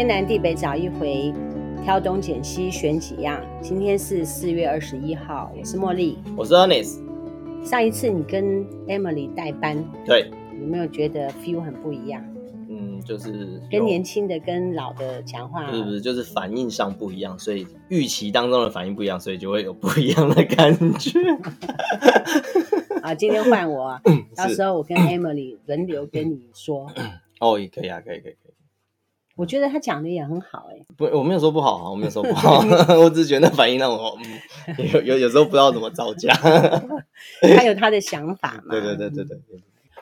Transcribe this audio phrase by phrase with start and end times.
[0.00, 1.30] 天南地北找一回，
[1.84, 3.38] 挑东拣西选几样。
[3.60, 7.02] 今天是四月二十一号，我是茉莉，我是 Ernest。
[7.62, 9.76] 上一次你跟 Emily 代班，
[10.06, 12.24] 对，有没有觉得 feel 很不一样？
[12.70, 21.20] 嗯，就是跟年轻的跟老的讲话，是不是就是反应上不一样，所以预期当中的反应不一样，所以就会有不一样的感觉。
[23.04, 24.00] 啊，今天换我，
[24.34, 26.90] 到时候我跟 Emily 轮流跟你说。
[27.38, 28.49] 哦，也可以啊，可以，可以，可以。
[29.40, 32.58] 我觉得他讲的也很好，哎，不，我没有说不好啊，我没有说不好
[33.00, 34.14] 我只是觉得那反应让我
[34.92, 36.30] 有有有时候不知道怎么招架。
[37.56, 38.72] 他有他的想法嘛？
[38.72, 39.38] 对对对对对。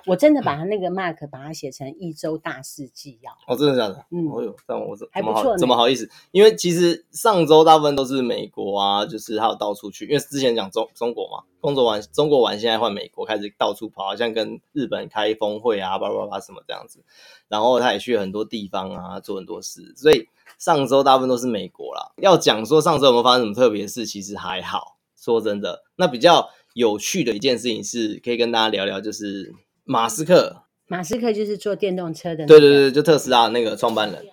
[0.09, 4.05] 我真的把他那个 Mark 把它写成一周大事纪要哦，真的假的？
[4.11, 6.09] 嗯，哦呦，但我怎还不错，怎么好意思？
[6.33, 17.05] 因为其实上周大部分都是美国啊，就是他有到处去，因为之前讲中中国嘛，工作完中国完，现在换美国开始到处跑，好像跟日本开峰会啊，叭叭叭什么这样子。
[17.49, 20.27] 然后他也去很多地方啊，做很多事，所以
[20.59, 22.13] 上周大部分都是美国啦。
[22.17, 24.97] 要讲说上周有没有发生什么特别的事，其实还好。
[25.17, 29.53] 说真的，那比较有趣的一件事情是可以跟大家聊聊，就是
[29.89, 30.63] 马斯克。
[30.87, 34.25] 马斯克就是做电动车的，对对对，就特斯拉那个创办人，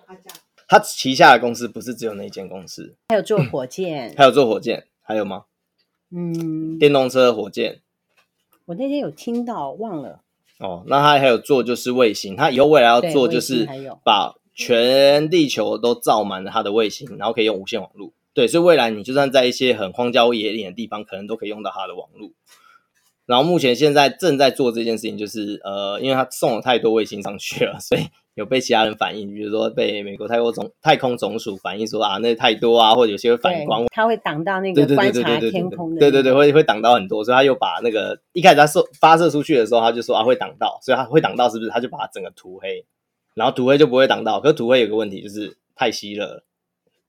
[0.68, 5.44] 他旗下的公司不是只有那间公司，还有做火箭， 还有做火箭，还有吗？
[6.10, 7.80] 嗯，电动车、火箭，
[8.66, 10.20] 我那天有听到，忘了。
[10.58, 13.68] 哦，那他还有做就是卫星，他以后未来要做就是
[14.02, 18.12] 把全地球都造满了他的卫星，然后可以用无线网络。
[18.32, 22.30] 对，所以未来你就算在一些很荒郊野岭的地方，可能都可以用到他的网络。
[23.26, 28.02] 然后目前现在正在做这件事情，就是呃，因为他送了太多卫星上去了， 所以
[28.34, 41.70] 有被其他人反映，比如说被美国太空总太空总署反映说啊，那太多啊，或者有些会反光，它会挡到那个观察天空的，对对对，会会挡到很多，所以他又把那个一开始他射发射出去的时候，他就说啊会挡到，所以他会挡到是不是？
[41.70, 42.84] 他就把它整个涂黑，
[43.34, 46.44] 然后涂黑就不会挡到，可是涂黑有个问题就是太稀了，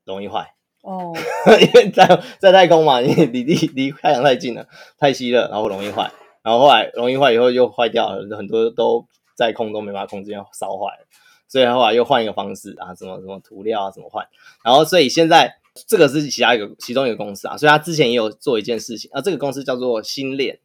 [0.03, 0.56] 容易坏。
[0.87, 1.13] 哦，
[1.59, 4.65] 因为在在太空嘛，你离离离太阳太近了，
[4.97, 6.09] 太稀了，然后容易坏。
[6.41, 9.05] 然后后来容易坏，以后又坏掉了，很多都
[9.35, 11.05] 在空中没办法控制，要烧坏了。
[11.49, 14.25] 所以后来又换一个方式啊，什么什么涂料啊，怎么换？
[14.63, 15.55] 然后所以现在
[15.87, 20.59] 这个是其他一个其中一个公司啊，所以他之前也有做一件事情啊，这个公司叫做星链，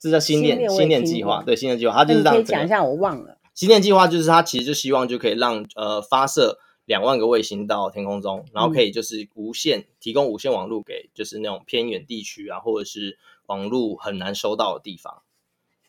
[0.00, 2.36] 这叫星链星链计划，对，星链计划，他就是这样。
[2.36, 3.36] 可以讲一下，我忘了。
[3.54, 6.58] 星链计划就是他其实就希望就可以让呃发射
[6.92, 13.18] 两万个卫星到天空中，然后可以就是无线、嗯、提供无线网络给就是那种偏远地区啊，或者是。
[13.46, 15.22] 网络很难收到的地方，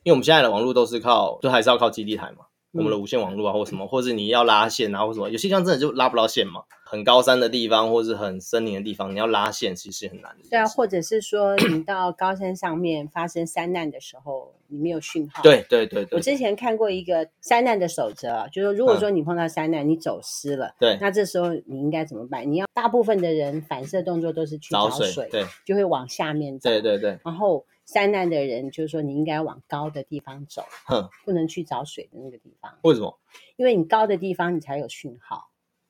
[0.02, 2.48] 因为我们现在的网络都是靠，就还是要靠基地台嘛。
[2.74, 6.64] 我们的无线网络啊，或什么，或是你要拉线啊，或什么，有些地方真的就拉不到线嘛。
[6.86, 10.48] 很高山的地方，或是很森林的地方，你要拉线其实是很难的。
[10.50, 15.42] 对啊，或者是说你到高山上面发生山难的时候，你没有讯号。
[15.42, 16.18] 对对对对。
[16.18, 22.52] 我之前看过一个山难的守则，就是说如果说你碰到山难，你走失了，对，那这时候你应该怎么办？
[22.52, 26.70] 你要大部分的人反射动作都是去找水，对，就会往下面走。
[26.70, 27.18] 对对对。
[27.24, 27.66] 然后。
[27.86, 32.74] 山难的人就是说，你应该往高的地方走，哼，不能去找水的那个地方。
[32.84, 33.20] 为什么？
[33.58, 35.50] 因为你高的地方你才有讯号。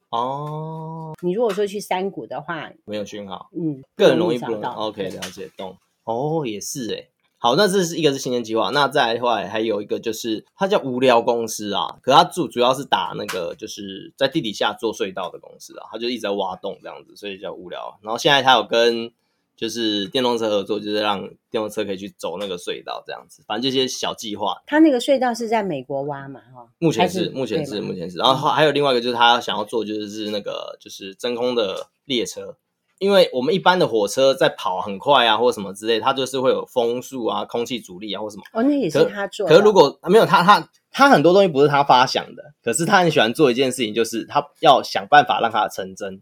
[0.09, 4.71] 哦，你如果说去山谷的话，没有讯号，嗯，更容易找到。
[4.71, 5.77] OK，了解，懂。
[6.03, 7.09] 哦，也是诶。
[7.37, 17.99] 好，那这是一个是新年计划，那再来的话还有一个就是它叫无聊公司啊，可它主主要是打那个就是在地底下做隧道的公司啊，它就一直在挖洞这样子，所以叫无聊。
[18.01, 19.13] 然后现在它有跟。
[19.55, 23.43] 就是电动车合作，就是让电动车可以去走那个隧道，这样子。
[23.47, 24.61] 反正这些小计划。
[24.65, 26.39] 他那个隧道是在美国挖嘛？
[26.53, 28.17] 哈，目前是，目前是，目前是。
[28.17, 32.57] 然后还有另外一个，就是他想要做，就是是那个就是真空的列车。
[32.99, 38.43] 因为我们一般的火车在跑很快啊，或什么之类，它就是会有风速啊、空气阻力啊，或什么。
[38.53, 39.53] 哦，那也是他做的。
[39.53, 46.21] 可是如果没有他，他他很多东西不是他发想的，可是他很喜欢做一件事情，就是他要想办法让它成真。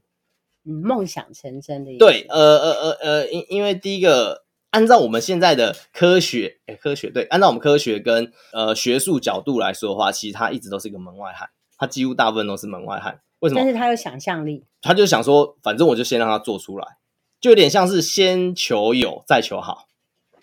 [0.66, 2.00] 嗯，梦想成真的意思。
[2.00, 13.20] 对，呃呃呃呃，因因为第一个，按照我们现在的科学，诶科学对，按照我们科学跟呃学术角度来说的话，其实他一直都是一个门外汉，他几乎大部分都是门外汉。
[13.40, 13.60] 为什么？
[13.62, 16.86] 但是他有想象力，他就想说，反正我就先让他做出来，
[17.40, 19.88] 就有点像是先求有，再求好。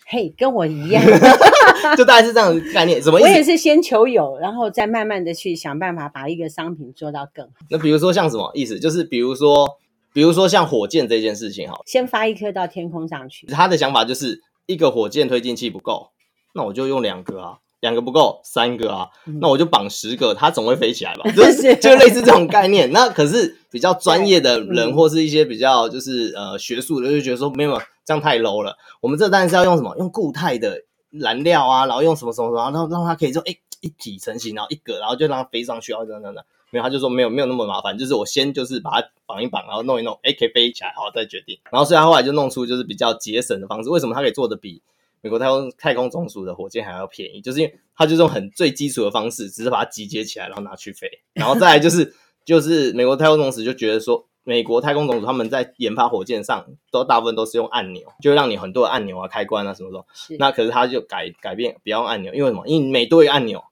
[0.05, 1.01] 嘿，跟我一样
[1.95, 3.01] 就大概是这样的概念。
[3.01, 3.29] 什么意思？
[3.29, 7.53] 我也是先求有，然后再慢慢的去想办法把一个商品做到更好。
[7.69, 8.79] 那比如说像什么意思？
[8.79, 9.77] 就是比如说。
[10.19, 13.47] 比如说像火箭这件事情，好，先发一颗到天空上去。
[13.47, 16.09] 他的想法就是一个火箭推进器不够，
[16.53, 21.23] 那我就用两个啊，两个不够，三个啊，嗯、那我就绑十个，它总会飞起来吧？
[21.31, 22.91] 就是就类似这种概念。
[22.91, 28.75] 那可是比较专业的人，或是一些比较就是呃学术的，就觉得说没有这样太 low 了。
[28.99, 29.95] 我们这当然是要用什么？
[29.99, 30.81] 用固态的
[31.11, 36.45] 燃料啊，然后用什么什么什么，然后让它可以就哎一体成型，然后一个，然后就让它飞上去，然后这样这样这样。
[36.71, 41.57] 没有，他就说没有没有那么麻烦，就是我先就是把它绑一绑，然后弄一弄，哎，可以飞起来，然后再决定。
[41.71, 43.89] 然后所以他后来就弄出就是比较节省的方式。
[43.89, 44.81] 为什么他可以做的比
[45.21, 47.41] 美国太空太空总署的火箭还要便宜？
[47.41, 51.09] 就是因为他就用很最基础的方式，只是把它集结起来，然后拿去飞。
[51.33, 52.13] 然后再来就是
[52.45, 54.25] 就是美国太空总署就觉得说。
[54.45, 60.03] 美国太空总署他们在研发火箭上，都大部分都是用按钮，就让你很多的按钮啊、开关啊什么的。
[60.11, 62.65] 是那可是他就改改变，不要用按钮，因为什么？
[62.65, 63.63] 因为每多一个按钮，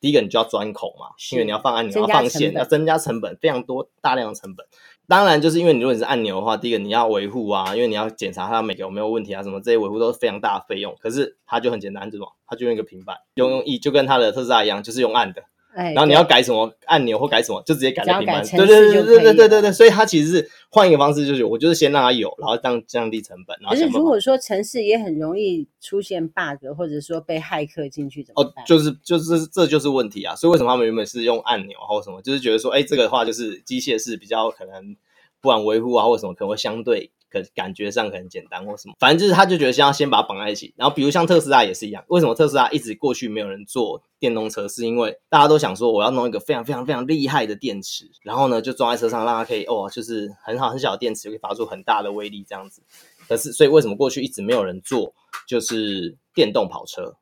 [0.00, 4.66] 第一个你就要钻孔嘛，因为你要放按钮，要放线，要增加成本，非常多大量的成本。
[5.06, 10.94] 当然，就是因为你如果你是按钮的话，第一个你要维护啊，因为你要检查它每个有没有问题啊，什么这些维护都是非常大的费用。
[11.00, 15.42] 可是它就很简单，这种它就用一个平板，用用一就跟它的特斯拉一样，就是用按的。
[15.74, 18.44] 然后你要改什么按钮或改什么，就直接改在平板。
[18.44, 23.56] 对对对对对对对对，所以它其实是换一个方式，就是我就是先让它有，然后降降低成本。
[23.68, 28.64] 可是如果说城市也很容易出现 bug，或者说被骇客进去怎么办？
[28.64, 30.34] 哦，就是就是这就是问题啊！
[30.34, 34.96] 所以为什么他们原本是用按钮或什么，就是觉得说，哎，这个的话就是机械式比较可能，
[35.40, 37.12] 不管维护啊或什么，可能会相对。
[37.30, 40.74] 可感觉上很简单或什么，反正就是他就觉得先要先把它绑在一起。
[40.76, 44.66] 然后比如像特斯拉也是一样，为什么特斯拉一直过去没有人做电动车？
[44.66, 52.82] 是因为大家都想说我要弄一个非常非常非常厉害的电池，然后呢就装在车上，让它可以哦，就是很好很小的电池可以发出很大的威力这样子。
[53.28, 55.14] 可是所以为什么过去一直没有人做
[55.46, 57.14] 就是电动跑车？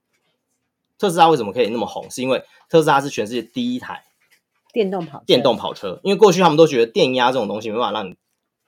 [0.99, 2.11] 特斯拉为什么可以那么红？
[2.11, 4.05] 是因为特斯拉是全世界第一台
[4.73, 8.17] 电动跑电动跑车，因为过去他们都觉得电压这种东西没办法让你。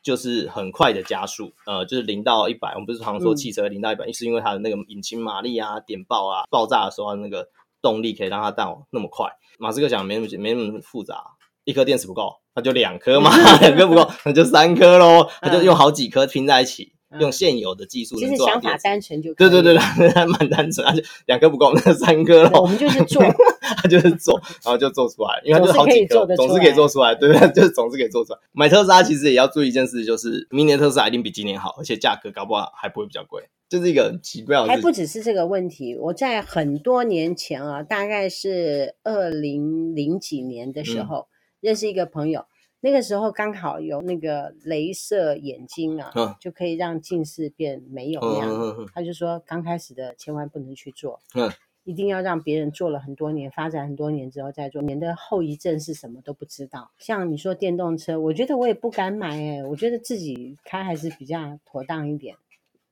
[0.02, 7.48] 就是很快的加速，呃，就是零到一百，我们不是常说汽车零到一百，嗯，是因为它的那个引擎马力啊、点爆啊、爆炸的时候那个
[7.82, 9.30] 动力可以让它到那么快。
[9.58, 11.22] 马斯克讲没那么没那么复杂，
[11.64, 13.30] 一颗电池不够，那就两颗嘛，
[13.60, 16.94] 两颗不够，那就三颗喽，他就用好几颗拼在一起。
[17.18, 22.60] 用现有的技术，其实想法单纯就对对对对，还蛮单纯，而且两颗不够，那三颗了。
[22.60, 23.20] 我们就是做，
[23.82, 28.38] 他就是做，然后就做出来，因为他就好几颗，总是可以做出来，对不对， 就是总是可以做出来。
[28.52, 34.66] 买特斯拉其实也要注意一件事，就是明年特斯拉一定比今年好，而且价格搞不好还不会比较贵，就是一个很奇怪的。
[34.66, 41.26] 还不只是这个问题，我在很多年前啊，大概是二零零几年的时候，
[41.60, 42.44] 认识一个朋友。
[42.82, 48.48] 那个时候刚好有那个镭射眼睛啊，嗯、就可以让近视变没有那样。
[48.48, 51.50] 嗯嗯嗯、他就说，刚开始的千万不能去做，嗯、
[51.84, 56.90] 一定要让别人做了很多年，发展很多年之后再做，免得后遗症是什么都不知道。
[56.98, 62.36] 像你说电动车，我觉得我也不敢买哎，我觉得自己开还是比较妥当一点。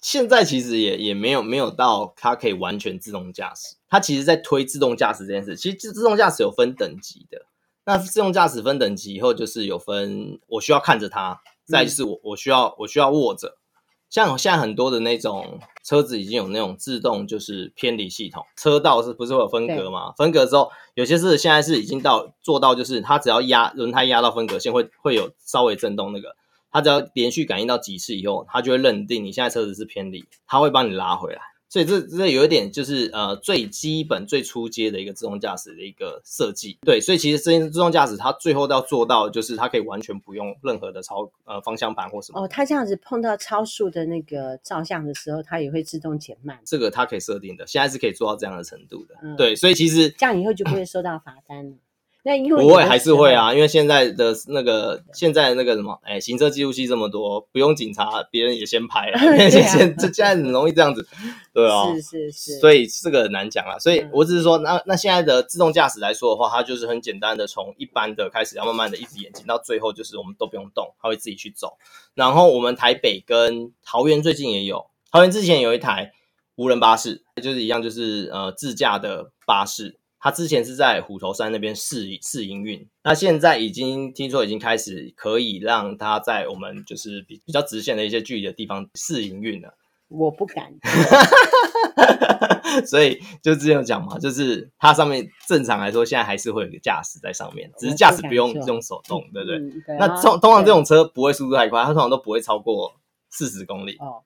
[0.01, 7.47] 现在其实也也没有没有到它可以完全自动驾驶，它其实在推自动驾驶这件事，其实自自动驾驶有分等级的。
[7.89, 13.57] 那自动驾驶分等级以后，就是有分，我需要看着它，再就是我我需要我需要握着。
[14.11, 20.13] 像现在很多的那种车子已经有那种自动就是偏离系统，车道是不是会有分隔吗？
[20.19, 26.37] 分隔之后，有些是现在是已经到做到，就是它只要压轮胎压到分隔线会会有稍微震动，那个
[26.71, 31.41] 它只要连续感应到几次以后，它就会认定你现在车子是偏离，它会帮你拉回来。
[31.69, 42.41] 所以这这有一点就是呃最基本最初阶的一个自动驾驶的一个设计，对，所以其实这自动驾驶它最后要做到就是它可以完全不用任何的超呃方向盘或什么。
[42.41, 46.59] 哦，它这样子碰到超速的那个照相的时候，它也会自动减慢。
[46.65, 49.15] 这个它可以设定的，现在是可以做到这样的程度的。
[49.23, 51.77] 嗯、对，所以其实这样以后就不会收到罚单了。
[52.29, 59.19] 那因为不会还是会啊，因为现在的那个现在的那个什么，哎，行车记录器这么多，不用警察，别人也先拍了。
[59.49, 61.09] 现现这现在很容易这样子，
[61.55, 63.79] 对啊，是是是，所以这个很难讲啦。
[63.79, 71.79] 所以我只是说，那那现在的自动驾驶来说的话，它就是很简单的，从一般的开始，要慢慢的一直演进到最后，就是我们都不用动，它会自己去走。
[72.13, 76.13] 然后我们台北跟桃园最近也有，桃园之前有一台
[76.57, 79.99] 无人巴士，就是一样，就是呃自驾的巴士。
[80.21, 89.75] 他之前是在虎头山那边试试营运，那现在已经听说已经开始可以让他在我们就是比比较直线的一些距离的地方试营运了。
[90.09, 90.73] 我不敢，
[92.87, 99.59] 所以就之前有讲嘛，就是它上面正常来说现在还是会有个驾驶在上面，只是驾驶不用用手动，对不对？
[99.59, 102.95] 嗯、对啊、那通通常这种车不会速度太快，它通常都不会超过
[103.29, 103.97] 四十公里。
[103.99, 104.23] 哦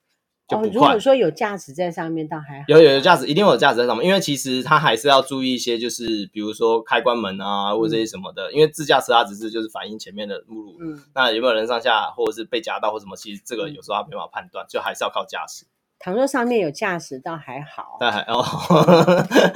[0.53, 2.65] 哦，如果说有驾驶在上面，倒还好。
[2.69, 8.51] 有有有驾驶，一定有驾驶在上面，因为其实它还是要注意一些，就是比如说开关门啊，或者这些什么的。
[8.51, 15.67] 嗯、因为自驾车它只是就是反映前面的路路，嗯，那有没有人上下，或者是被夹到或什么，其实这个有时候它没办法判断，就还是要靠驾驶。
[15.99, 17.97] 倘若上面有驾驶，倒还好。
[18.01, 18.45] 但还哦，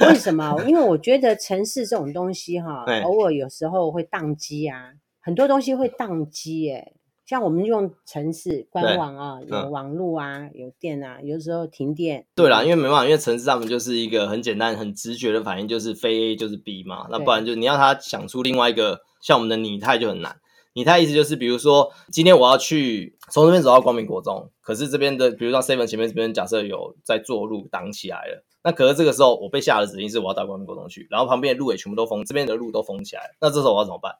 [0.07, 0.63] 为什么？
[0.65, 6.93] 因为我觉得城市这种东西哈，偶尔有时候会宕机啊，很多东西会宕机，哎。
[7.27, 12.25] 像我们用城市官网啊，有网路啊，嗯、有电啊，有时候停电。
[12.33, 17.05] 对啦，因为没办法，因为城市上面就是一个很简单、很直觉的反应，就是非 A 就是 B 嘛。
[17.11, 20.37] 那不然就你要他想出另外一个，像我们的拟态就很难。
[20.71, 34.13] 拟态意思就是，比如说今天我要去从这边走到光明国中，可是这边的，比如说 seven 前面这边假设有在做路挡起来了，那可是这个时候我被下的指令是我要到光明国中去，然后旁边的路也全部都封，这边的路都封起来了，那这时候我要怎么办？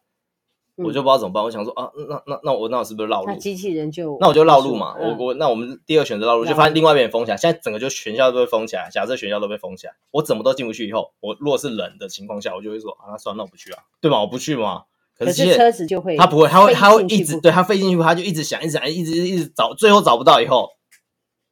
[0.78, 3.28] 我就不知道怎么办，我想说啊，那那那我那我是不是绕路？
[3.30, 4.96] 那机器人就那我就绕路嘛。
[5.00, 7.38] 我我那我们第二选择绕路，就发现另外一边也封起来。
[7.38, 8.88] 现在整个就全校都被封起来。
[8.92, 10.88] 假设全校都被封起来，我怎么都进不去。
[10.88, 14.22] 以后我如果是冷的情况下，我就会说啊，那算了，那我不去啊，对吧？
[14.22, 14.84] 我不去嘛。
[15.18, 20.70] 可是车子就会，他不会，他会他会一直对他飞进去，他就一直想，一直想，一直一直找，最后找不到以后，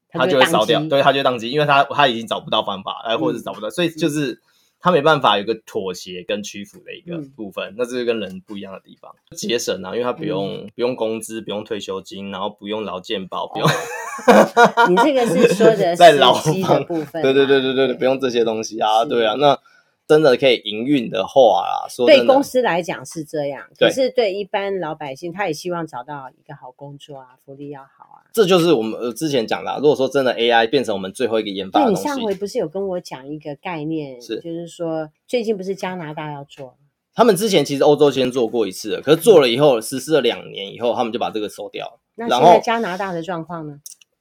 [0.10, 4.39] 他就会烧掉，对，他就宕机，因为他他已经找不到方法，哎，或者是找不到，所以就是。
[4.79, 13.67] 他没办法有个妥协跟屈服的一个部分，嗯、那这是跟人不一样的地方，节省啊，因为他不用、嗯、不用工资，不用退休金，然后不用劳健保，不用。
[13.67, 19.60] 哦、你这个是说的 在劳方部分，对对对对对，对不用这些东西啊，对啊，那。
[20.07, 28.21] 真的可以营运的话啊，说对公司来讲是这样，可是对一般老百姓，他也希望找到一个好工作啊，福利要好啊。
[28.33, 36.75] 这就是我们呃之前讲的，如果说真的 AI 变成我们最后一个研发的东西，你上回不是有跟我讲一个概念，是就是说最近不是加拿大要做，
[37.15, 42.00] 他们之前其实欧洲先做过一次了，可是做了以后实施了两年以后，他们就把这个收掉了。
[42.15, 43.79] 那现在加拿大的状况呢？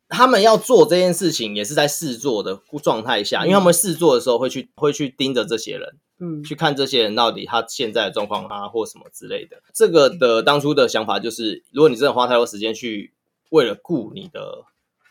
[0.09, 9.57] 他们要做这件事情，也是在试做的状态下，因为他们试做的时候会去会去盯着这些人，嗯，去看这些人到底他现在的状况啊，或什么之类的。
[9.73, 13.15] 这个的当初的想法就是，如果你真的花太多时间去
[13.51, 14.65] 为了顾你的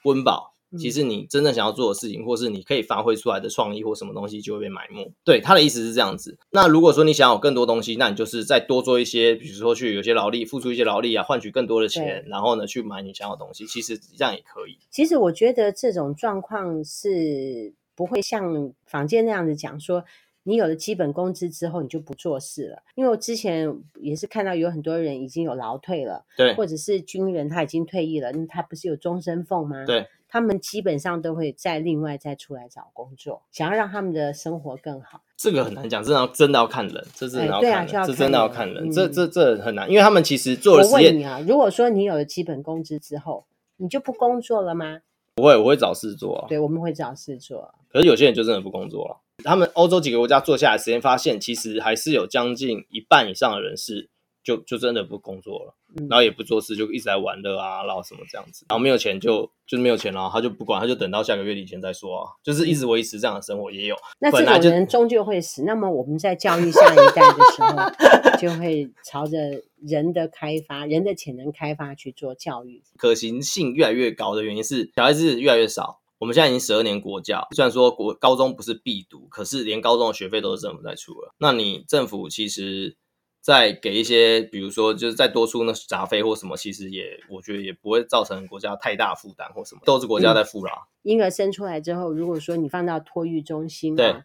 [0.04, 0.53] 温饱。
[0.78, 5.12] 其实你真正想要做的事情，或是你可以发挥出来的创意或什么东西，就会被埋没。
[5.24, 6.38] 对，他的意思是这样子。
[6.52, 13.66] 那如果说你想要有更多东西，那你就是再多做一些，比如说去有些劳力，付出一些劳力啊，换取更多的钱，然后呢去买你想要的东西。
[13.66, 14.78] 其实这样也可以。
[14.90, 20.04] 其实我觉得这种状况是不会像坊间那样子讲说。
[20.46, 22.84] 你有了基本工资之后，你就不做事了。
[22.96, 29.86] 因为我之前也是看到有很多人已经有劳退了，对，或者是军人他已经退役了，那他不是有终身俸吗？
[29.86, 35.22] 对，他们基本上都会再另外再出来找工作，想要让他们的生活更好。
[35.38, 40.98] 这个很难讲，真的要真的要看人，这真的要看人，这真的要看人，这这这很难，因为他们其实做了实验。
[41.00, 43.46] 我问你啊，如果说你有了基本工资之后，
[43.78, 45.02] 你就不工作了吗？
[45.36, 46.48] 不会，我会找事做啊。
[46.50, 47.72] 对，我们会找事做。
[47.92, 49.22] 可是有些人就真的不工作了。
[49.44, 54.10] 他们欧洲几个国家做下来实验发现，其实还是有将近一半以上的人是
[54.44, 63.96] 就就真的不工作了，嗯、然后也不做事，就一直在玩乐啊，然后什么这样子，然后没有钱就就是没有钱了，他就不管，他就等到下个月底前再说啊，就是一直维持这样的生活也有。
[64.20, 69.38] 那这种人终究会死，那么我们在教育下一代的时候，就会朝着
[69.82, 76.00] 人的开发、人的潜能开发去做教育，可行性越来越高的原因是小孩子越来越少。
[76.20, 81.34] 我们现在已经十二年国教，虽然说国高中不是必读，可是连高中的学费都是政府在出了。
[81.38, 82.96] 那你政府其实
[83.44, 90.88] 再给一些，比如说就是再多出那杂费或什么，其实也我觉得也不会造成国家太大负担或什么，都是国家在付啦。
[91.02, 94.16] 婴儿生出来之后，如果说你放到托育中心，对，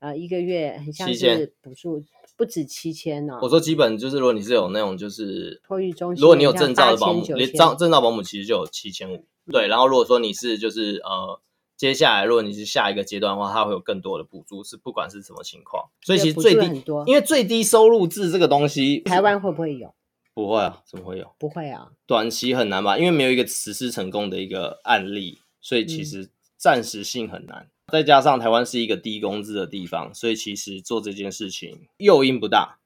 [0.00, 2.04] 呃，一个月很像是补助
[2.36, 3.38] 不止七千哦。
[3.40, 9.24] 我说基本就是，如果你是有那种就是托育中心，如果你有证照的保姆，连证证照保姆其实就有七千五。
[9.50, 11.40] 对，然后如果说你是就是呃。
[11.76, 15.90] 接下来，如果你是下一个阶段的话，它会有更多的补助，是不管是什么情况。
[16.00, 19.94] 所以其实最低，因为最低收入制这个东西，台湾会不会有？
[20.32, 21.32] 不会啊，怎么会有？
[21.38, 22.98] 不会啊，短期很难吧？
[22.98, 27.68] 因为没有一个实施成功的一个案例，所以其实暂时性很难。
[27.86, 32.78] 嗯、再加上台湾是一个低工资的地方，所以其实做这件事情诱因不大。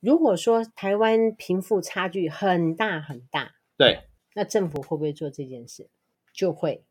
[0.00, 4.00] 如果说台湾贫富差距很大很大，对，
[4.34, 5.88] 那政府会不会做这件事？
[6.32, 6.84] 就会。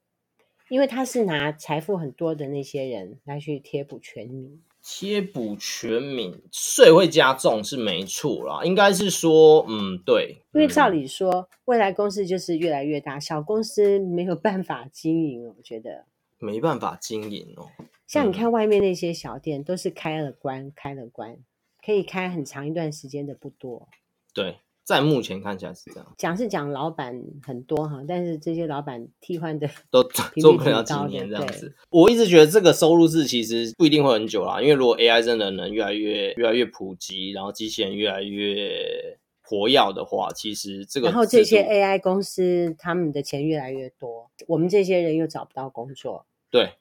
[0.73, 8.63] 因为他是拿财富很多的那些人来去贴补全民，贴补全民，税会加重是没错啦。
[8.63, 16.07] 应该是说，嗯，对，因为照理说，嗯、未来公司就是越来越大，小公司没有办法经营，我觉得
[16.39, 17.69] 没办法经营哦。
[18.07, 21.37] 像你看外面那些小店，都是开了关，开了关，
[21.85, 23.87] 可以开很长一段时间的不多。
[24.33, 24.55] 对。
[24.83, 31.73] 在目前看起来是这样，讲是讲老板很多哈，但是这些老板替换的都做不了几年这样子。
[31.89, 46.73] 我一直觉得这个收入制其实不一定会很久啦，因为如果 AI 真的能越来越越来越普及，然后机器人越来越活跃的话，其实这个然后这些 AI 公司他们的钱越来越多，我们这些人又找不到工作，对，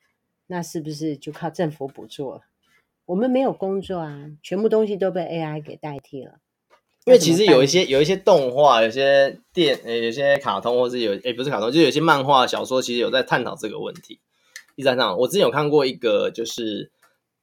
[0.48, 2.40] 那是不是就靠政府补助了？
[3.06, 6.40] 我们没有工作啊，全部东西都被 AI 给代替了。
[7.04, 14.20] 因为其实有一些有一些动画，有些电呃，有些卡通，或是有诶、欸、不是卡通，就有些漫画小说，其实有在探讨这个问题。
[14.76, 16.92] 第三上，我之前有看过一个，就是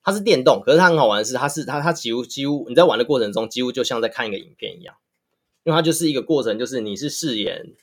[0.02, 4.96] 它是电动，可是它很好玩的是，它是它它几乎几乎你在玩的过程中，几乎就像在看一个影片一样，
[5.64, 7.74] 因为它就是一个过程，就是你是饰演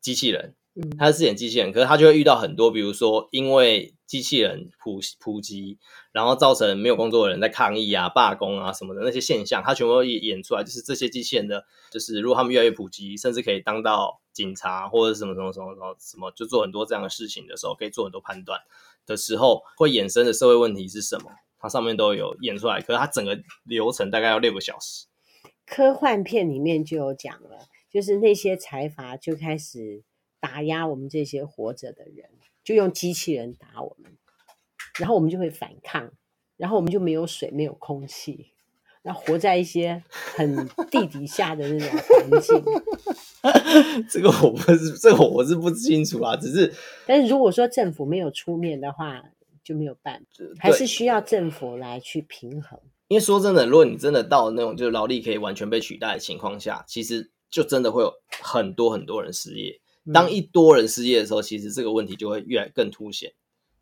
[0.00, 0.54] 机器人。
[0.98, 5.78] 他是饰演机器人，可是他就会遇到很多，比如说因为机器人普普及，
[6.10, 18.60] 然后造成没有工作的人在抗议啊、罢工啊什么的那些现象，他全部都演出来，就是这些机器人的，就是如果他们越来越普及，甚至可以当到警察或者什么什么什么什么什么，就做很多这样的事情的时候，可以做很多判断
[19.06, 21.30] 的时候，会衍生的社会问题是什么？
[21.60, 25.06] 它上面都有演出来，可是它整个流程大概要六个小时。
[25.64, 30.02] 科幻片里面就有讲了，就是那些财阀就开始。
[30.54, 32.30] 打压我们这些活着的人，
[32.62, 34.12] 就用机器人打我们，
[35.00, 36.12] 然后我们就会反抗，
[36.56, 38.52] 然后我们就没有水，没有空气，
[39.02, 40.04] 然后活在一些
[40.36, 42.62] 很地底下的那种环境。
[44.08, 46.72] 这个我不是，这个我是不清楚啊，只是，
[47.04, 49.24] 但是如果说政府没有出面的话，
[49.64, 52.78] 就没有办法，还是需要政府来去平衡。
[53.08, 59.80] 因为说真的，如果你真的到那种就是劳力可以完全被取代的情况下，其实就真的会有很多很多人失业。
[60.12, 63.32] 当一多人失业的时候，其实这个问题就会越来更凸显。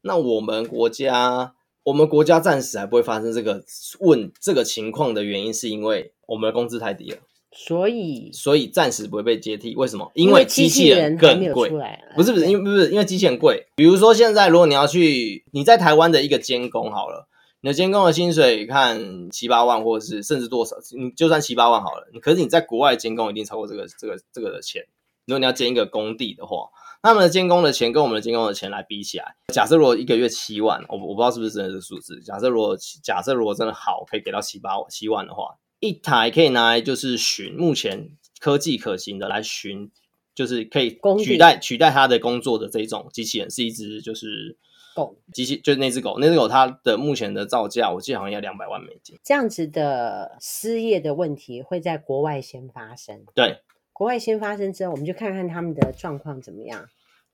[0.02, 3.64] 那我们国家，我们国家暂时还不会发生这个
[4.00, 7.19] 问这个情况的原因，是因为我们的工资太低了，
[7.52, 9.75] 所以所以暂时不会被接替。
[9.76, 10.11] 为什么？
[10.14, 11.71] 因为机器人更贵。
[12.17, 13.67] 不是不是，因为不是因为机器人贵。
[13.75, 17.29] 比如说现在，如果你要去你在台湾的一个监工好了，
[17.61, 22.09] 你的监工的薪水看七八万，或者是甚至多少，你就算七八万好了。
[22.21, 24.85] 可是你在国外监工一定超过这个这个这个的钱。
[25.26, 26.69] 如果你要建一个工地的话，
[27.02, 32.21] 他们的监工的钱跟我们的监工的钱来比起来，假设如果一个月七万，我我不知道是不是真的是数字。
[32.23, 39.91] 假设如果假设如果真的好，可以给到七八万七万的话，一台可以拿来就是巡，目前科技可行的来巡，
[40.35, 44.57] 就是可以取代取代他的工作的这种机器人，是一只就是
[44.95, 49.19] 狗机器，就是那只狗，那只狗它的目前的造价，我记得好像要两百万美金。
[49.25, 53.63] 这样子的失业的问题会在国外先发生，对。
[53.93, 56.87] 国外先发生之后，我们就看看他们的状况怎么样。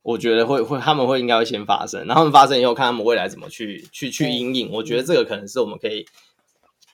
[0.02, 4.70] 我觉得会会他们会应该会先发生，然后他们发生以后，看他们未来怎么去去去应应。
[4.72, 6.06] 我觉得这个可能是我们可以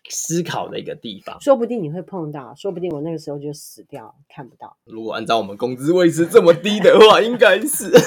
[0.09, 1.41] 思考的一个地方。
[1.41, 4.77] 说不定你会碰到，说不定我那个时候就死掉，看不到。
[4.85, 7.91] 如果按照我们工资维持这么低的话，应该是。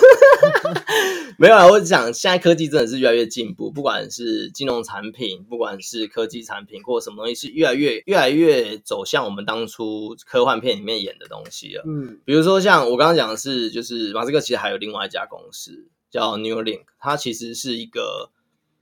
[1.39, 11.83] 没有啊，我讲现在科技真的是越来越进步，不管是金融产品，不管是科技产品，或什么东西，是越来越越来越走向我们当初科幻片里面演的东西了。
[11.85, 18.31] 嗯，比如说像我刚刚讲的是，就是马斯克其实还有另外一家公司叫 Neuralink，它其实是一个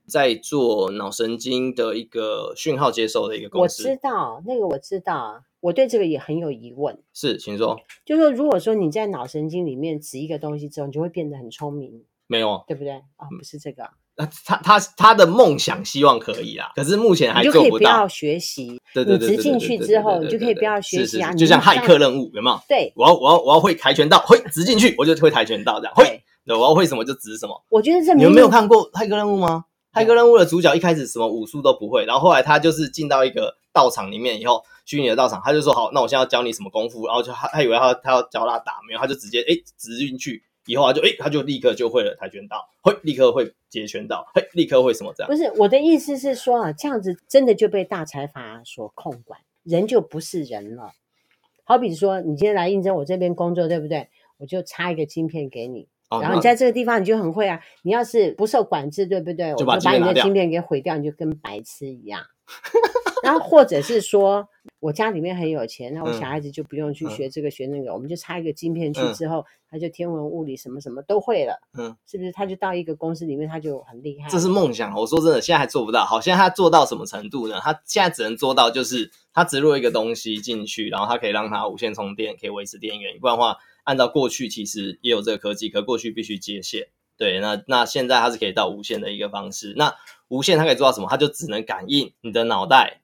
[0.08, 3.84] 在做脑神经的一个讯号接收的一个公司。
[3.84, 6.98] 我知道那个，我知道，我对这个也很有疑问。
[7.14, 7.78] 是，请说。
[8.06, 12.04] 就是说，如果说你在脑神经里面植一个东西之后，你就会变得很聪明。
[12.28, 12.94] 没有，对不对？
[12.94, 13.88] 啊、哦，不是这个。
[14.18, 17.62] 那他他他的梦想希望可以啦，可是目前还做不到。
[17.62, 21.34] 你就可以不要学习，对对对，你植进去之后，你就可以不要学习啊。
[21.34, 22.58] 就像骇客任务，有没有？
[22.68, 25.94] 对，我要我要我要会跆拳道，会植进去，我就会跆拳道这样。
[25.94, 27.62] 会，对，我要会什么就植什么。
[27.70, 29.66] 我觉得这你们没有看过骇客任务吗？
[29.96, 40.44] 骇客任务的主角一开始什么武术都不会，然后后来他就是进到一个道场里面以后，虚拟的道场，他就说好，那我现在要教你什么功夫，然后就他他以为他他要教他打，没有，他就直接诶直进去。
[40.68, 45.30] 以后啊，就诶，他就立刻就会了跆拳道，会立刻会截拳道，嘿，立刻会什么这样？
[45.32, 50.92] 不是我的意思是说啊，这样子真的就被大财阀所控管，人就不是人了。
[51.64, 54.10] 好比说，你今天来应征我这边工作，对不对？
[54.38, 57.60] 我就插一个晶片给你，哦、然后你在这个地方你就很会啊。
[57.84, 59.54] 你要是不受管制，对不对？
[59.56, 62.22] 就我就把你的晶片给毁掉，你就跟白痴一样。
[63.24, 64.48] 然后或者是说。
[64.80, 72.32] 我家里面很有钱，那我小孩子就不用去学这个、嗯、学那个，我们就插一个晶片去之后，嗯、他就天文物理什么什么都会了，嗯，是不是？
[72.32, 74.30] 他就到一个公司里面，他就很厉害。
[74.30, 76.06] 这是梦想，我说真的，现在还做不到。
[76.06, 77.60] 好，现在他做到什么程度呢？
[77.62, 83.20] 他现在只能做到就是他植入一个东西进去，然后他可以让它无线充电，可以维持电源。
[83.20, 86.90] 不然的话，按照过去其实也有这个科技，可过去必须接线。
[87.18, 89.74] 对，那那现在它是可以到无线的一个方式。
[89.78, 89.96] 那
[90.28, 91.08] 无线它可以做到什么？
[91.10, 93.00] 它就只能感应你的脑袋。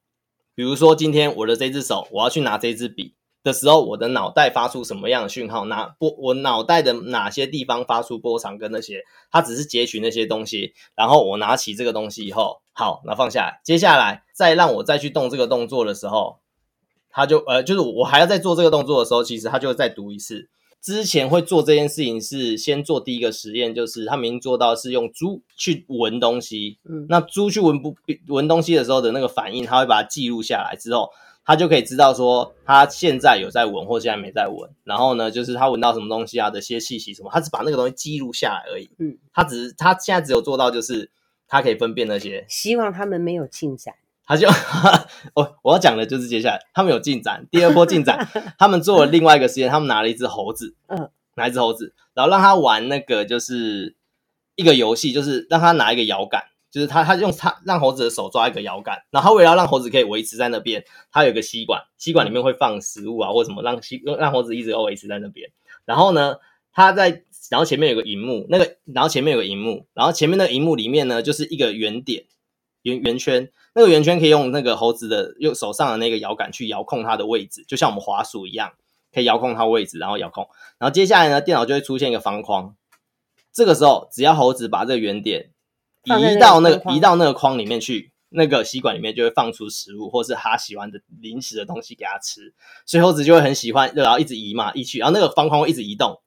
[0.53, 5.63] 比如说，今天我的这只手，我要去拿这支笔的时候，我的脑袋发出什么样的讯号？
[5.65, 6.13] 哪波？
[6.17, 8.57] 我脑袋的哪些地方发出波长？
[8.57, 10.73] 跟那些，它只是截取那些东西。
[10.93, 13.61] 然后我拿起这个东西以后，好，那放下来。
[13.63, 16.39] 接下来再让我再去动这个动作的时候，
[17.09, 20.49] 它就呃，就是我还要再做这个动作的时候，其实它就再读一次。
[20.81, 27.95] 之前会做这件事情是先做第一个实验，就是他们已经做到是用猪去闻东西，嗯，那猪去闻不
[28.27, 31.11] 闻东西的时候的那个反应，他会把它记录下来之后，
[31.45, 34.71] 他就可以知道说他现在有在闻或现在没在闻。
[34.83, 38.89] 然后呢，就是他闻到什么东西啊的些气息什么，他只把那个东西记录下来而已。
[38.97, 41.11] 嗯，他只是他现在只有做到就是
[41.47, 42.43] 他可以分辨那些。
[42.49, 43.93] 希望他们没有进展。
[44.25, 44.47] 他就
[45.33, 53.95] 我我要讲的就是接下来他们有进展，第二波进展， 他们做了另外一个实验，他们拿了一只猴子，嗯，拿一只猴子，然后让他玩那个就是
[54.55, 65.49] 一个游戏，就是让他拿一个摇杆，就是他他用他让猴子的手抓一个摇杆，然后为了让猴子可以维持在那边，他有个吸管，吸管里面会放食物啊或什么，让吸让猴子一直要维持在那边。
[65.83, 66.37] 然后呢，
[66.71, 72.25] 他在然后前面有个荧幕，那个然后前面有个荧幕，然后前面那个荧幕里面呢就是一个圆点
[72.83, 73.49] 圆圆圈。
[73.73, 78.73] 那个圆圈可以用那个猴子的用手上的那个摇杆去遥控它的位置，就像我们滑鼠一样，
[79.13, 80.47] 可以遥控它位置，然后遥控。
[80.77, 82.75] 然后接下来呢，电脑就会出现一个方框。
[83.53, 85.51] 这个时候，只要猴子把这个圆点
[86.03, 92.53] 移到那个移到那个框里面去，那个吸管里面就会放出食物，或是它喜欢的零食的东西给它吃。
[92.85, 96.21] 所以猴子就会很喜欢，然后一直移嘛，移去，然后那个方框会一直移动，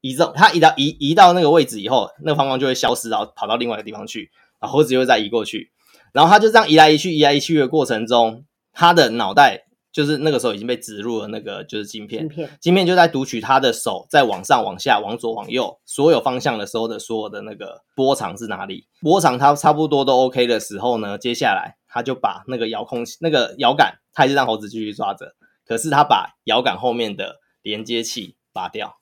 [0.00, 0.32] 移动。
[0.34, 5.72] 它移到移移到那个位置以后，那个方框就会消失，然后跑到另外一个地方去，然后猴子又再移过去。
[6.12, 25.34] 然后他就这样移来移去，移来移去的过程中，他的脑袋就是那个时候已经被植入了那个就是晶片，晶片，晶片就在读取他的手在往上、往下、往左、往右所有方向的时候的所有的那个波长是哪里，波长它差不多都 OK 的时候呢，接下来他就把那个遥控器、那个摇杆，他还是让猴子继续抓着，
[25.66, 28.98] 可是他把摇杆后面的连接器拔掉，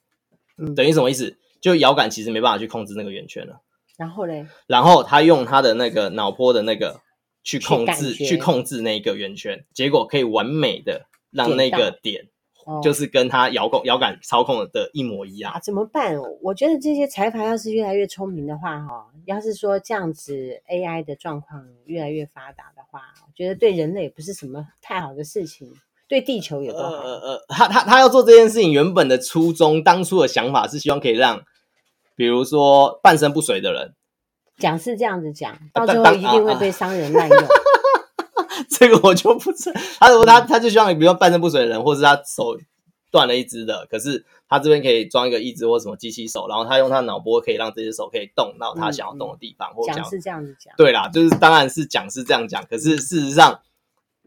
[0.57, 1.37] 嗯，等于什么意思？
[1.61, 3.61] 就摇杆其实没办法去控制那个圆圈了。
[3.97, 7.01] 然后嘞，然后他用他的那个脑波的那个
[7.43, 12.27] 去控制，去，去控制那个圆圈，结果可以完美的让那个点，
[12.83, 15.53] 就是跟他遥控遥感操控的一模一样。
[15.53, 16.15] 啊，怎么办？
[16.43, 25.73] 我觉得这些财阀要是越来越聪明的话，哈，要是说这样子 AI 的状况越来越发达的话，我觉得对人类也不是什么太好的事情，
[26.07, 26.91] 对地球也不好。
[26.91, 31.43] 呃呃，他他他要做这件事情，原本的初衷，当初的想法是希望可以让。
[32.17, 33.95] 比如说半身不遂的人，
[34.59, 37.39] 讲是这样子讲，到最后一定会被商人滥用。
[38.71, 39.81] 这个我就不知道。
[40.01, 42.57] 他说他他就希望，比如说半身不遂的人，或是他手
[43.11, 49.73] 断了一只的，可是他这边可以装一个义肢或什么机器手，然后他用他脑波可以让这只手可以动到他想要动的地方。
[49.75, 53.61] 或讲是这样子讲，对啦，就是当然是讲是这样讲，可是事实上。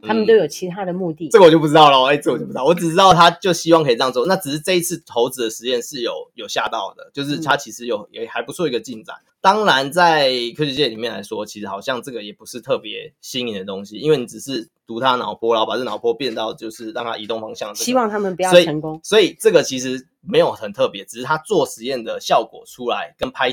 [0.02, 2.06] 他们都有其他的目的，嗯、这个我就不知道了。
[2.08, 4.26] 哎、欸，这个、我就不知道，我只知道他就希望可以这样做。
[4.26, 9.16] 那只是这一次猴子的实验是有有吓到的，就是他其实有也还不错一个进展。
[9.26, 17.86] 嗯、当然，在科学界里面来说，其实好像这个也不是特别新颖的东西，因为你只是读他脑波，然后把这脑波变到就是让它移动方向、这个。
[17.86, 19.00] 希望他们不要成功。
[19.04, 23.52] 所以，所以这个其实没有很特别，只是他做实验的效果出来跟拍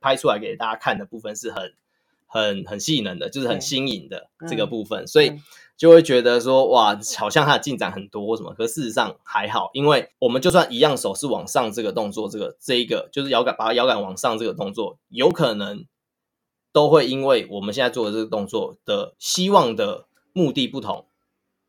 [0.00, 1.72] 拍出来给大家看的部分是很
[2.26, 5.32] 很很吸引人的，就是很新颖的这个部分，所以。
[5.78, 15.86] 就会觉得说，哇，好像他的进展很多什么，可事实上还好，因为我们就算一样手是往上这个动作，这个这一个就是摇杆，把摇杆往上这个动作，有可能
[16.72, 21.06] 都会因为我们现在做的这个动作的希望的目的不同，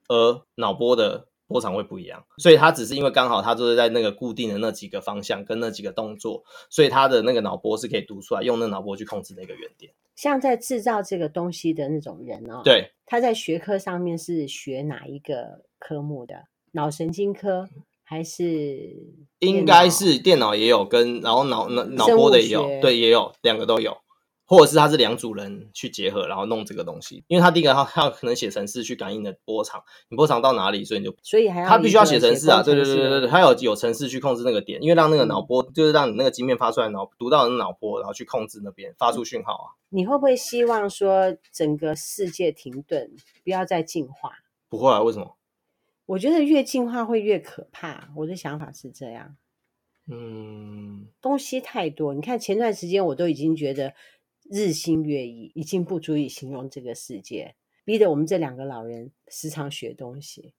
[0.08, 2.24] 而脑波的波长会不一样。
[2.38, 9.92] 所以他只是因为刚好他就是在那个固定的那几个方向跟那几个动作，所以他的那个脑波是可以读出来，用那脑波去控制那个原点。
[10.16, 16.36] 像在制造这个东西的那种人哦，对，他在学科上面是学哪一个科目的？
[16.74, 17.68] 脑神经科
[18.04, 18.96] 还是？
[19.40, 23.98] 应该是电脑也有跟，然后脑脑脑波的也有，对，也有两个都有。
[24.50, 39.68] 或者是它是两组人去结合，然后弄这个东西，因为他第一个他他可能写程式去感应的波长，你波长到哪里，所以你就所以还要他必须要写程式啊，对对对对对，他有有程式去控制那个点，因为让那个脑波、嗯、就是让你那个晶片发出来脑读到的脑波，然后去控制那边发出讯号啊。
[39.90, 43.12] 你会不会希望说整个世界停顿，
[43.44, 44.32] 不要再进化？
[44.68, 45.38] 不会啊，为什么？
[46.08, 49.36] 我觉得越进化会越可怕，我的想法是这样。
[50.12, 53.94] 嗯，东西太多，你看前段时间我都已经觉得。
[54.50, 60.54] 日新月异已经不足以形容这个世界，逼得我们这两个老人时常学东西，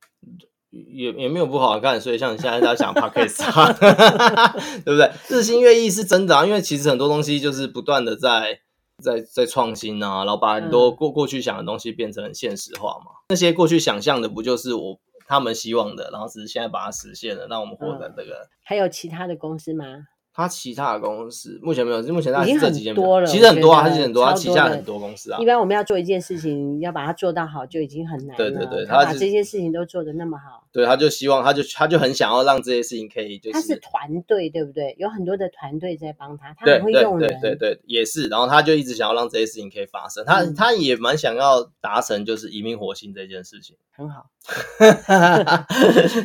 [0.71, 2.01] 也也没有不好看。
[2.01, 3.37] 所以像你现在在讲 Podcast，
[4.85, 5.11] 对不对？
[5.29, 8.61] 日新月异是真的啊，因为其实很多东西就是不断的在
[9.03, 13.11] 在在创新啊，然后把很多过过去想的东西变成很现实化嘛。
[13.11, 18.49] 嗯、那些过去想象的，不就是我他们希望的，然后只是现在把它实现了，让我们获得这个。
[18.63, 19.85] 还有其他的公司吗？
[20.33, 25.39] 他其他的公司目前没有，目前大概已经这几间很多了，其实很多啊，他其实很多，他旗下很多公司啊。
[25.41, 28.37] 一般我们要做一件事情，要把它做到好，就已经很难了。
[28.37, 34.95] 对对对，他把这些事情都做得那么好，对，他就希望，他就他就很想要让这些事情可以，就是他是团队，对不对？
[34.99, 38.29] 有很多的团队在帮他，他很会用人，对对对对，也是。
[38.29, 43.77] 然后他就一直想要让这些事情可以发生，他、嗯、他也蛮想要达成，就是移民火星这件事情。
[43.93, 44.31] 很好，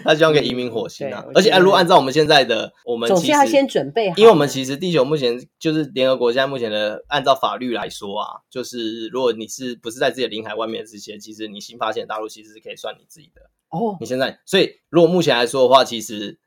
[0.04, 1.24] 他希望可以移民火星啊！
[1.36, 13.98] 而且，如果按照我们现在的，我们总是要先准备好，因为我们其实地球目前就是联合国现在目前的，按照法律来说啊，就是如果你是不是在自己的领海外面这些，其实你新发现大陆其实是可以算你自己的哦。
[14.00, 16.40] 你现在，所以如果目前来说的话，其实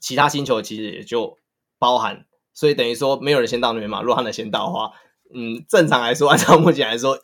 [0.00, 1.38] 其他星球其实也就
[1.78, 4.02] 包含，所以等于说没有人先到那边嘛。
[4.02, 4.90] 如果他能先到的话，
[5.32, 7.18] 嗯，正常来说，按照目前来说。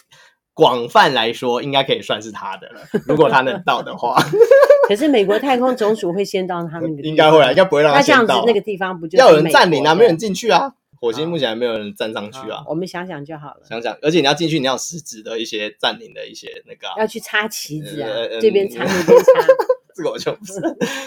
[0.58, 2.80] 广泛来说，应该可以算是他的了。
[3.06, 4.20] 如果他能到的话，
[4.88, 8.22] 可是美国太空总署会先到他们的，应该会啊，应该不会让他先到。
[8.22, 9.94] 那这样子，那个地方不就要有人占领啊？
[9.94, 10.72] 没有人进去啊？
[11.00, 12.64] 火星目前还没有人站上去啊。
[12.66, 19.24] 我们想想就好了，想想，而且你要进去，你要实质的一些占领的一些那个、啊，要去插旗子啊，呃、这边插那边插。
[19.98, 20.52] 这个我就不是，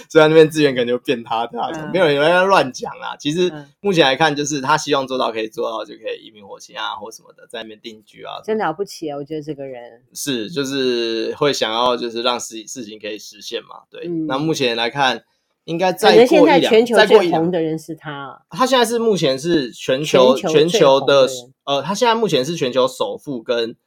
[0.09, 3.15] 虽然那边资源可能就变他的，没有人有人在乱讲啦。
[3.17, 3.49] 其实
[3.79, 8.41] 目前来看，就是他希望做到可以做到，就可以移民火星啊，或什么的，在那边定居啊。
[8.43, 9.15] 真了不起啊！
[9.15, 13.83] 我觉得这个人是，就是会想要，就是让事事情可以实现嘛。
[13.89, 15.23] 对，嗯、那目前来看，
[15.63, 18.41] 应该再过一两，现在全球最红的人是他、啊。
[18.49, 21.29] 他现在是目前是全球，全球的，
[21.63, 23.77] 呃，他现在目前是全球首富跟。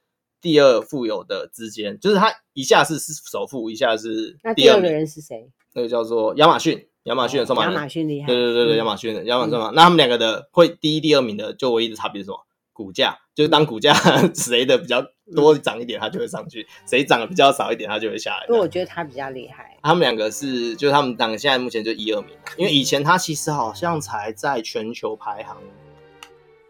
[0.45, 4.39] 第二富有的之间，就是他一下是是首富，一下是第二。
[4.45, 5.49] 那第二个人是谁？
[5.73, 7.75] 那个叫做亚马逊，亚马逊的创办人。
[7.75, 8.27] 亚马逊厉害。
[8.27, 9.73] 对对对对，亚马逊的亚马逊嘛。
[9.75, 12.39] 那他们两个的会第一、第二名的，就唯一的差别是什么？
[12.75, 13.95] 股价，就是当股价
[14.35, 15.03] 谁的比较
[15.35, 18.47] 多涨一点，它就会上去；谁涨的比较少一点，它就会下来。
[18.47, 19.79] 不过我觉得他比较厉害。
[19.83, 25.57] 他们两个是，就是他们两个现在目前就一二名，因为以前他其实好像才在全球排行。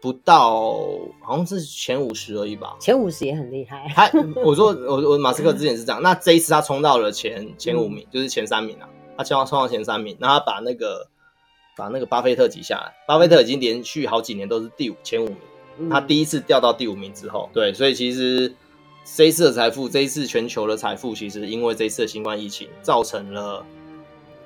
[0.05, 0.77] 不到，
[1.19, 2.75] 好像是前五十而已吧。
[2.79, 3.91] 前五十也很厉害。
[3.95, 4.07] 他，
[4.45, 8.87] 我说我我马斯克之前是这样，那这一次他冲到了前前五名，嗯、就是前三名啊。
[9.17, 11.07] 他希望冲到前三名，然后他把那个
[11.75, 12.93] 把那个巴菲特挤下来。
[13.07, 15.37] 巴菲特已经连续好几年都是第五前五名，
[15.79, 18.53] 嗯、他第一次掉到第五名之后，对，所以其实
[19.15, 23.65] 这一次的财富，这一次全球的财富，其实因为这一次的新冠疫情，造成了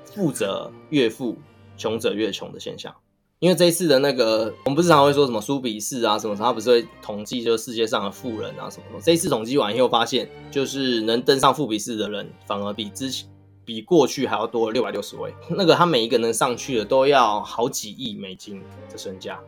[0.06, 1.36] 富者越富，
[1.76, 2.94] 穷者越穷的现象。
[3.40, 9.00] 因为这一次的那个，我们不是常常会说什么苏比士啊什么，他不是会统计就是世界上的富人啊什么什么。
[9.02, 13.26] 这一次统计完以后发现，就是能登上富比士的人，反而比之前
[13.64, 15.34] 比过去还要多了六百六十位。
[15.48, 19.40] 那个他每一个能上去的都要好几亿美金的身价，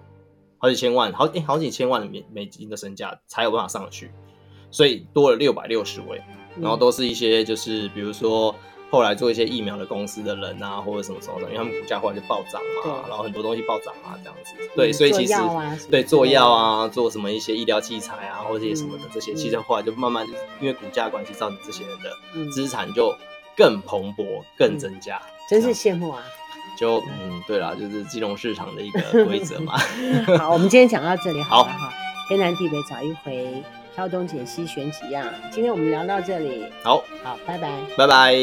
[0.57, 4.11] 好几千万，好诶好几千万的美美金的身价才有办法上去，
[4.71, 6.23] 所以多了六百六十位，
[6.59, 8.55] 然后都是一些就是比如说。
[8.93, 14.53] 后来做一些疫苗的公司的人啊，或者什么什么的，因为他们股价后来就暴涨嘛，然后很多东西暴涨啊，这样子。
[14.77, 15.35] 对，嗯、所以其实
[15.91, 20.27] 对做药啊，做什么一些医疗器材啊，或者什么的这些，嗯、其实后来就慢慢
[20.61, 23.17] 因为股价关系，造成这些人的资产就
[23.57, 25.17] 更蓬勃、更增加。
[25.17, 26.23] 嗯、真是羡慕啊！
[26.79, 29.79] 就嗯，对啦，就是金融市场的一个规则嘛。
[30.39, 31.93] 好，我们今天讲到这里好了哈，好
[32.29, 33.63] 天南地北找一回。
[33.95, 35.27] 挑东拣西选几样。
[35.51, 36.67] 今天我们聊到这里。
[36.83, 37.05] 好。
[37.23, 37.71] 好拜拜。
[37.97, 38.35] 拜拜。